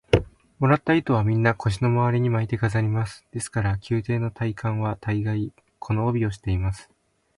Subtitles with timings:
[0.57, 3.23] もらった糸は、みんな腰のまわりに巻いて飾ります。
[3.31, 6.89] ですから、宮廷の大官は大がい、この帯をしています。